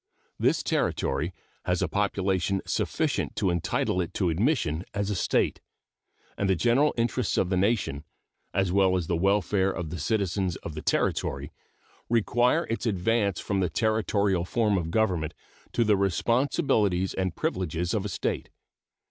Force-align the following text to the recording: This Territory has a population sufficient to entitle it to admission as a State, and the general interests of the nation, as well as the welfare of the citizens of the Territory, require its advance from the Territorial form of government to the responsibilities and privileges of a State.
This 0.39 0.63
Territory 0.63 1.31
has 1.65 1.83
a 1.83 1.87
population 1.87 2.63
sufficient 2.65 3.35
to 3.35 3.51
entitle 3.51 4.01
it 4.01 4.15
to 4.15 4.31
admission 4.31 4.83
as 4.95 5.11
a 5.11 5.15
State, 5.15 5.61
and 6.35 6.49
the 6.49 6.55
general 6.55 6.95
interests 6.97 7.37
of 7.37 7.49
the 7.49 7.55
nation, 7.55 8.03
as 8.51 8.71
well 8.71 8.97
as 8.97 9.05
the 9.05 9.15
welfare 9.15 9.69
of 9.69 9.91
the 9.91 9.99
citizens 9.99 10.55
of 10.63 10.73
the 10.73 10.81
Territory, 10.81 11.51
require 12.09 12.65
its 12.65 12.87
advance 12.87 13.39
from 13.39 13.59
the 13.59 13.69
Territorial 13.69 14.43
form 14.43 14.75
of 14.75 14.89
government 14.89 15.35
to 15.73 15.83
the 15.83 15.95
responsibilities 15.95 17.13
and 17.13 17.35
privileges 17.35 17.93
of 17.93 18.03
a 18.03 18.09
State. 18.09 18.49